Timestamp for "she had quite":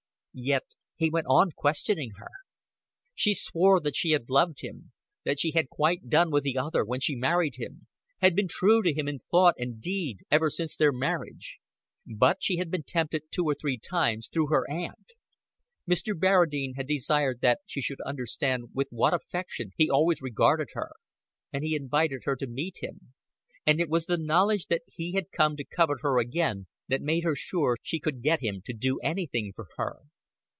5.41-6.07